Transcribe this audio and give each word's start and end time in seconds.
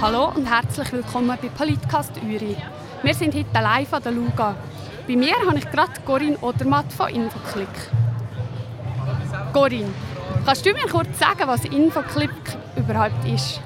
Hallo 0.00 0.32
und 0.32 0.46
herzlich 0.46 0.92
willkommen 0.92 1.36
bei 1.42 1.48
Politcast 1.48 2.12
Uri. 2.22 2.56
Wir 3.02 3.14
sind 3.14 3.34
heute 3.34 3.48
live 3.52 3.92
an 3.92 4.02
der 4.04 4.12
Luga. 4.12 4.54
Bei 5.08 5.16
mir 5.16 5.34
habe 5.44 5.58
ich 5.58 5.68
gerade 5.68 5.90
Corinne 6.06 6.38
Odermatt 6.38 6.92
von 6.92 7.08
Infoclick. 7.08 7.66
Corinne, 9.52 9.92
kannst 10.46 10.64
du 10.64 10.72
mir 10.72 10.86
kurz 10.86 11.18
sagen, 11.18 11.42
was 11.46 11.64
Infoclick 11.64 12.30
überhaupt 12.76 13.26
ist? 13.26 13.60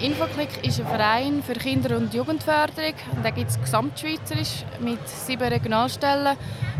Infoclick 0.00 0.64
ist 0.64 0.78
ein 0.78 0.86
Verein 0.86 1.42
für 1.42 1.54
Kinder- 1.54 1.96
und 1.96 2.14
Jugendförderung. 2.14 2.94
Den 3.24 3.34
gibt 3.34 3.50
es 3.50 3.60
gesamtschweizerisch 3.60 4.64
mit 4.78 5.08
sieben 5.08 5.48
Regionalstellen. 5.48 6.36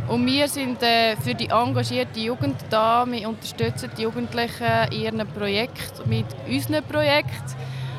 Und 0.06 0.24
wir 0.24 0.46
sind 0.46 0.80
äh, 0.84 1.16
für 1.16 1.34
die 1.34 1.48
engagierte 1.48 2.20
Jugend 2.20 2.56
da. 2.70 3.04
Wir 3.08 3.28
unterstützen 3.28 3.90
die 3.98 4.02
Jugendlichen 4.02 4.66
in 4.92 5.00
ihren 5.00 5.26
Projekten 5.26 6.08
mit 6.08 6.26
unseren 6.48 6.84
Projekten. 6.84 7.56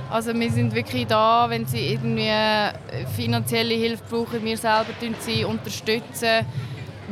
Also 0.09 0.34
wir 0.34 0.52
sind 0.52 0.75
wirklich 0.75 1.07
da, 1.07 1.49
wenn 1.49 1.66
sie 1.66 1.93
irgendwie 1.93 2.27
äh, 2.27 2.73
finanzielle 3.16 3.73
Hilfe 3.73 4.03
brauchen. 4.09 4.44
Wir 4.44 4.57
selber 4.57 4.94
sie 5.20 5.44
unterstützen, 5.44 6.45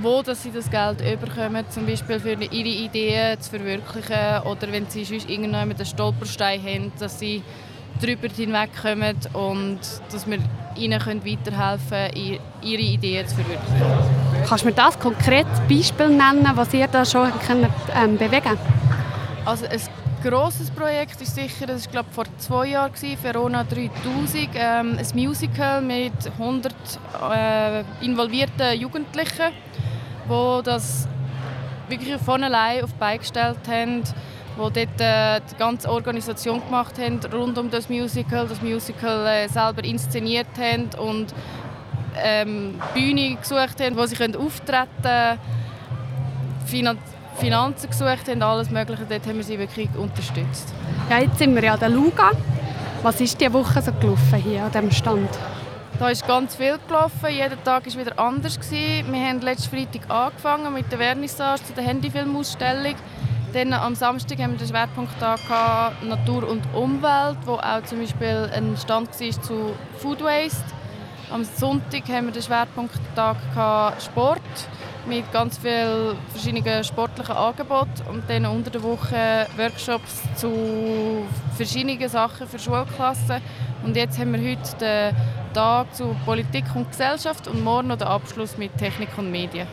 wo 0.02 0.22
dass 0.22 0.44
sie 0.44 0.52
das 0.52 0.70
Geld 0.70 0.99
bekommen, 1.20 1.66
zum 1.70 1.85
Beispiel 1.85 2.20
für 2.20 2.34
ihre 2.34 2.70
Ideen 2.70 3.40
zu 3.40 3.49
verwirklichen 3.49 4.41
oder 4.46 4.72
wenn 4.72 4.88
sie 4.88 5.04
sonst 5.04 5.30
irgendwann 5.30 5.72
einen 5.72 5.85
Stolperstein 5.85 6.63
haben, 6.63 6.91
dass 6.99 7.20
sie 7.20 7.41
darüber 7.99 8.27
hinwegkommen 8.27 9.18
und 9.34 9.80
dass 10.12 10.27
wir 10.27 10.40
ihnen 10.76 10.99
weiterhelfen 10.99 12.13
können, 12.13 12.40
ihre 12.62 12.82
Ideen 12.82 13.27
zu 13.27 13.35
verwirklichen. 13.35 13.82
Kannst 14.48 14.63
du 14.63 14.70
mir 14.70 14.73
das 14.73 14.99
konkret 14.99 15.48
Beispiel 15.68 16.10
nennen, 16.10 16.49
was 16.55 16.73
ihr 16.73 16.88
da 16.88 17.05
schon 17.05 17.32
könnt, 17.46 17.68
ähm, 17.96 18.18
bewegen 18.18 18.58
Also 19.46 19.66
ein 19.66 19.79
grosses 20.22 20.70
Projekt 20.70 21.20
ist 21.22 21.36
sicher, 21.36 21.66
das 21.66 21.91
war 21.94 22.04
vor 22.04 22.26
zwei 22.38 22.68
Jahren, 22.68 22.94
Verona 23.22 23.64
3000, 23.64 24.50
ähm, 24.54 24.98
ein 24.98 25.08
Musical 25.16 25.82
mit 25.82 26.13
100 26.40 26.74
äh, 27.32 27.84
involvierten 28.02 28.80
Jugendlichen, 28.80 29.52
die 30.26 30.63
das 30.63 31.08
wirklich 31.88 32.22
von 32.22 32.44
allein 32.44 32.84
auf 32.84 32.94
beigestellt 32.94 33.60
haben 33.68 34.04
wo 34.58 34.70
dort 34.70 35.00
äh, 35.00 35.40
die 35.50 35.55
ganze 35.58 35.90
Organisation 35.90 36.62
gemacht 36.66 37.00
haben 37.00 37.20
rund 37.34 37.58
um 37.58 37.72
das 37.72 37.90
Musical, 37.90 38.48
das 38.48 38.62
Musical 38.62 39.26
äh, 39.26 39.48
selber 39.48 39.84
inszeniert 39.84 40.48
haben 40.60 40.90
und 41.00 41.34
ähm, 42.22 42.80
Bühne 42.94 43.38
gesucht 43.38 43.80
haben, 43.80 43.96
wo 43.96 44.06
sie 44.06 44.16
können 44.16 44.35
auftreten 44.35 45.40
können, 46.70 47.00
Finanzen 47.37 47.90
gesucht 47.90 48.27
haben, 48.27 48.41
alles 48.41 48.70
Mögliche. 48.70 49.05
Dort 49.07 49.26
haben 49.26 49.37
wir 49.37 49.43
sie 49.43 49.57
wirklich 49.57 49.90
unterstützt. 49.98 50.74
Ja, 51.10 51.20
jetzt 51.20 51.38
sind 51.40 51.55
wir 51.55 51.63
ja 51.63 51.73
an 51.73 51.79
der 51.79 51.90
Luga. 51.90 52.32
Was 53.01 53.20
ist 53.20 53.40
diese 53.40 53.51
Woche 53.54 53.82
so 53.82 53.91
gelaufen 53.93 54.35
hier 54.43 54.63
an 54.63 54.71
diesem 54.71 54.91
Stand? 54.91 55.29
Da 55.98 56.10
ist 56.10 56.27
ganz 56.27 56.55
viel 56.55 56.79
gelaufen. 56.88 57.29
Jeder 57.29 57.63
Tag 57.63 57.85
war 57.85 58.05
wieder 58.05 58.20
anders. 58.20 58.60
Wir 58.71 59.27
haben 59.27 59.41
letzten 59.41 59.76
Freitag 59.76 60.10
angefangen 60.10 60.73
mit 60.73 60.91
der 60.91 60.99
Vernissage 60.99 61.63
zu 61.63 61.73
der 61.73 61.84
Handyfilmausstellung. 61.84 62.96
Dann 63.54 63.73
am 63.73 63.95
Samstag 63.95 64.40
haben 64.40 64.53
wir 64.53 64.59
den 64.59 64.68
Schwerpunkt 64.68 65.13
da 65.19 65.35
Natur 66.03 66.47
und 66.47 66.63
Umwelt, 66.73 67.38
wo 67.45 67.56
auch 67.56 67.84
zum 67.85 68.00
Beispiel 68.00 68.50
ein 68.56 68.78
Stand 68.78 69.09
war 69.09 69.41
zu 69.41 69.73
Food 69.97 70.23
Waste. 70.23 70.63
Am 71.31 71.44
Sonntag 71.44 72.03
haben 72.07 72.28
wir 72.28 72.34
den 72.34 72.41
Schwerpunkttag 72.41 73.38
Sport 74.00 74.41
mit 75.07 75.31
ganz 75.31 75.57
vielen 75.57 76.18
verschiedenen 76.30 76.84
sportlichen 76.84 77.35
Angeboten 77.35 78.03
und 78.09 78.30
dann 78.30 78.46
unter 78.46 78.69
der 78.69 78.84
Woche 78.84 79.47
Workshops 79.57 80.22
zu 80.35 81.25
verschiedenen 81.56 82.07
Sachen 82.07 82.47
für 82.47 82.59
Schulklassen. 82.59 83.41
Und 83.84 83.95
jetzt 83.95 84.19
haben 84.19 84.34
wir 84.34 84.51
heute 84.51 84.75
den 84.79 85.16
Tag 85.53 85.94
zu 85.95 86.16
Politik 86.25 86.66
und 86.75 86.89
Gesellschaft 86.89 87.47
und 87.47 87.63
morgen 87.63 87.88
noch 87.88 87.97
den 87.97 88.07
Abschluss 88.07 88.57
mit 88.57 88.78
Technik 88.78 89.09
und 89.17 89.31
Medien. 89.31 89.67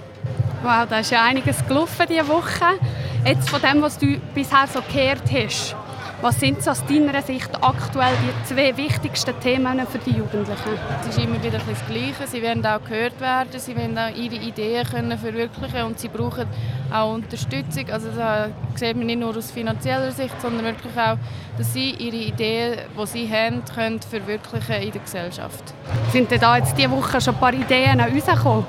Wow, 0.62 0.86
da 0.88 1.00
ist 1.00 1.10
ja 1.10 1.22
einiges 1.24 1.64
gelaufen 1.66 2.06
diese 2.08 2.26
Woche. 2.26 2.78
Jetzt 3.24 3.48
von 3.48 3.60
dem, 3.60 3.82
was 3.82 3.98
du 3.98 4.18
bisher 4.34 4.66
so 4.66 4.80
gehört 4.80 5.22
hast, 5.32 5.76
was 6.20 6.40
sind 6.40 6.66
aus 6.68 6.84
deiner 6.84 7.22
Sicht 7.22 7.50
aktuell 7.60 8.14
die 8.22 8.52
zwei 8.52 8.76
wichtigsten 8.76 9.38
Themen 9.40 9.86
für 9.86 9.98
die 9.98 10.16
Jugendlichen? 10.16 10.78
Es 11.00 11.16
ist 11.16 11.18
immer 11.18 11.40
wieder 11.42 11.58
das 11.58 11.86
Gleiche. 11.86 12.26
Sie 12.26 12.42
werden 12.42 12.64
auch 12.66 12.82
gehört 12.82 13.20
werden, 13.20 13.48
sie 13.56 13.76
werden 13.76 13.96
auch 13.96 14.14
ihre 14.16 14.34
Ideen 14.34 14.84
können 14.84 15.16
verwirklichen 15.16 15.82
und 15.84 15.98
sie 15.98 16.08
brauchen 16.08 16.46
auch 16.92 17.14
Unterstützung. 17.14 17.88
Also 17.90 18.08
das 18.16 18.50
sieht 18.74 18.96
man 18.96 19.06
nicht 19.06 19.20
nur 19.20 19.36
aus 19.36 19.52
finanzieller 19.52 20.10
Sicht, 20.10 20.40
sondern 20.40 20.64
wirklich 20.64 20.96
auch, 20.96 21.18
dass 21.56 21.72
sie 21.72 21.90
ihre 21.90 22.16
Ideen, 22.16 22.78
die 23.00 23.06
sie 23.06 23.30
haben, 23.30 23.62
können 23.72 24.00
verwirklichen 24.00 24.82
in 24.82 24.90
der 24.90 25.00
Gesellschaft. 25.00 25.72
Sind 26.10 26.30
denn 26.30 26.40
da 26.40 26.56
jetzt 26.56 26.76
diese 26.76 26.90
Woche 26.90 27.20
schon 27.20 27.34
ein 27.34 27.40
paar 27.40 27.54
Ideen 27.54 28.00
an 28.00 28.10
uns 28.10 28.26
gekommen? 28.26 28.66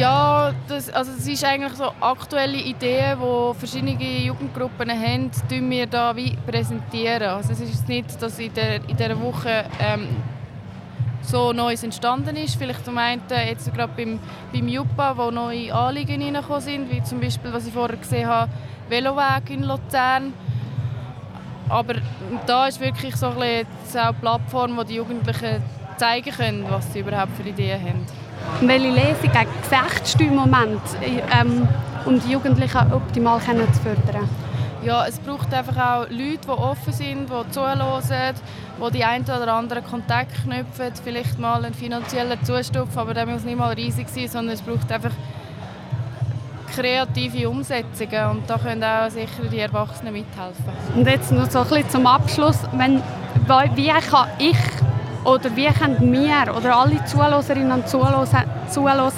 Ja, 0.00 0.54
das, 0.66 0.88
also 0.88 1.12
das 1.12 1.28
ist 1.28 1.44
eigentlich 1.44 1.74
so 1.74 1.92
aktuelle 2.00 2.56
Ideen, 2.56 3.18
die 3.20 3.58
verschiedene 3.58 3.92
Jugendgruppen 4.24 4.88
haben, 4.88 5.30
die 5.50 5.60
wir 5.68 5.86
da 5.86 6.16
wie 6.16 6.34
präsentieren. 6.46 7.28
Also 7.28 7.52
es 7.52 7.60
ist 7.60 7.86
nicht, 7.86 8.22
dass 8.22 8.38
in, 8.38 8.54
der, 8.54 8.76
in 8.76 8.96
dieser 8.96 9.20
Woche 9.20 9.66
ähm, 9.78 10.08
so 11.20 11.52
Neues 11.52 11.82
entstanden 11.82 12.34
ist. 12.36 12.56
Vielleicht 12.56 12.82
zum 12.82 12.96
einen 12.96 13.20
jetzt 13.28 13.74
gerade 13.74 13.92
beim, 13.94 14.18
beim 14.54 14.68
JUPA, 14.68 15.18
wo 15.18 15.30
neue 15.30 15.74
Anliegen 15.74 16.22
reingekommen 16.22 16.62
sind, 16.62 16.90
wie 16.90 17.02
zum 17.02 17.20
Beispiel, 17.20 17.52
was 17.52 17.66
ich 17.66 17.74
vorher 17.74 17.98
gesehen 17.98 18.26
habe, 18.26 18.50
Veloweg 18.88 19.50
in 19.50 19.64
Luzern. 19.64 20.32
Aber 21.68 21.96
da 22.46 22.68
ist 22.68 22.80
wirklich 22.80 23.16
so 23.16 23.26
ein 23.26 23.66
bisschen 23.84 24.00
eine 24.00 24.14
Plattform, 24.14 24.78
wo 24.78 24.82
die 24.82 24.94
Jugendlichen 24.94 25.62
zeigen 26.00 26.32
können, 26.32 26.64
was 26.68 26.92
sie 26.92 27.00
überhaupt 27.00 27.36
für 27.36 27.48
Ideen 27.48 27.80
haben 27.80 28.06
welche 28.60 28.88
Lesungen 28.88 29.46
gefährst 29.62 30.20
du 30.20 30.24
im 30.24 30.34
Moment, 30.36 30.80
ähm, 31.02 31.68
um 32.04 32.20
die 32.20 32.32
Jugendlichen 32.32 32.92
optimal 32.92 33.40
zu 33.40 33.80
fördern? 33.82 34.28
Ja, 34.82 35.06
es 35.06 35.18
braucht 35.18 35.52
einfach 35.52 35.76
auch 35.76 36.10
Leute, 36.10 36.38
die 36.44 36.48
offen 36.48 36.92
sind, 36.92 37.28
die 37.28 37.50
zuhören, 37.50 38.34
die 38.78 38.90
die 38.92 39.04
einen 39.04 39.24
oder 39.24 39.52
anderen 39.52 39.84
Kontakt 39.84 40.32
knüpfen, 40.42 40.92
vielleicht 41.04 41.38
mal 41.38 41.64
einen 41.64 41.74
finanziellen 41.74 42.42
Zustupf, 42.44 42.96
aber 42.96 43.12
der 43.12 43.26
muss 43.26 43.44
nicht 43.44 43.58
mal 43.58 43.74
riesig 43.74 44.08
sein, 44.08 44.28
sondern 44.28 44.54
es 44.54 44.62
braucht 44.62 44.90
einfach 44.90 45.12
kreative 46.74 47.50
Umsetzungen 47.50 48.30
und 48.30 48.48
da 48.48 48.56
können 48.56 48.82
auch 48.82 49.10
sicher 49.10 49.42
die 49.52 49.58
Erwachsenen 49.58 50.14
mithelfen. 50.14 50.64
Und 50.94 51.06
jetzt 51.06 51.30
noch 51.30 51.50
so 51.50 51.58
ein 51.58 51.68
bisschen 51.68 51.90
zum 51.90 52.06
Abschluss, 52.06 52.60
wenn, 52.72 53.02
wie 53.74 53.88
kann 53.88 54.28
ich 54.38 54.56
oder 55.24 55.54
wie 55.54 55.66
können 55.66 56.12
wir 56.12 56.54
oder 56.56 56.76
alle 56.76 57.04
Zuhörerinnen 57.04 57.72
und 57.72 57.88
Zuhörer, 57.88 58.26
Zuhörer 58.70 59.12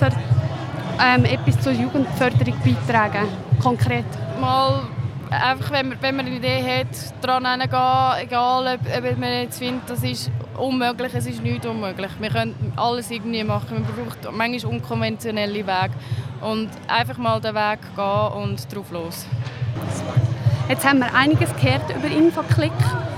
ähm, 1.01 1.25
etwas 1.25 1.61
zur 1.61 1.73
Jugendförderung 1.73 2.55
beitragen? 2.65 3.29
Konkret? 3.63 4.05
Mal 4.41 4.83
einfach, 5.31 5.71
wenn 5.71 5.89
man, 5.91 5.99
wenn 6.01 6.17
man 6.17 6.27
eine 6.27 6.37
Idee 6.37 6.63
hat, 6.63 7.25
daran 7.25 7.45
gehen, 7.61 8.27
egal 8.27 8.75
ob, 8.75 8.81
ob 8.81 9.19
man 9.19 9.33
jetzt 9.33 9.59
findet, 9.59 9.89
das 9.89 10.03
ist 10.03 10.31
unmöglich, 10.59 11.15
es 11.15 11.27
ist 11.27 11.43
nicht 11.43 11.65
unmöglich. 11.65 12.11
Wir 12.19 12.31
können 12.31 12.73
alles 12.77 13.11
irgendwie 13.11 13.45
machen, 13.45 13.83
man 13.83 13.85
braucht 13.85 14.33
manchmal 14.33 14.73
unkonventionelle 14.73 15.67
Wege. 15.67 15.95
Und 16.41 16.71
einfach 16.89 17.19
mal 17.19 17.41
den 17.41 17.55
Weg 17.55 17.79
gehen 17.95 18.43
und 18.43 18.75
drauf 18.75 18.91
los. 18.91 19.27
Jetzt 20.69 20.85
haben 20.89 20.99
wir 20.99 21.15
einiges 21.15 21.55
gehört 21.55 21.89
über 21.97 22.09
Infoclick 22.09 22.73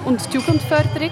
und 0.05 0.21
die 0.31 0.37
Jugendförderung. 0.37 1.11